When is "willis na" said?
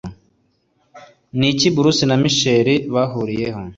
2.03-2.15